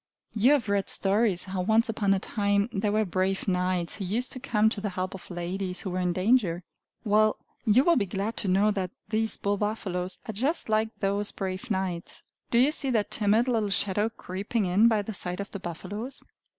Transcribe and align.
You 0.33 0.53
have 0.53 0.67
read 0.67 0.89
stories, 0.89 1.43
how 1.43 1.61
once 1.61 1.87
upon 1.87 2.11
a 2.15 2.19
time 2.19 2.69
there 2.73 2.91
were 2.91 3.05
brave 3.05 3.47
knights 3.47 3.97
who 3.97 4.05
used 4.05 4.31
to 4.31 4.39
come 4.39 4.67
to 4.69 4.81
the 4.81 4.89
help 4.89 5.13
of 5.13 5.29
ladies 5.29 5.81
who 5.81 5.91
were 5.91 5.99
in 5.99 6.11
danger. 6.11 6.63
Well, 7.03 7.37
you 7.65 7.83
will 7.83 7.97
be 7.97 8.07
glad 8.07 8.35
to 8.37 8.47
know 8.47 8.71
that 8.71 8.89
these 9.09 9.37
bull 9.37 9.57
buffaloes 9.57 10.17
are 10.27 10.33
just 10.33 10.69
like 10.69 10.89
those 11.01 11.31
brave 11.31 11.69
knights. 11.69 12.23
Do 12.49 12.57
you 12.57 12.71
see 12.71 12.89
that 12.89 13.11
timid 13.11 13.47
little 13.47 13.69
shadow 13.69 14.09
creeping 14.09 14.65
in 14.65 14.87
by 14.87 15.03
the 15.03 15.13
side 15.13 15.39
of 15.39 15.51
the 15.51 15.59
buffaloes? 15.59 16.19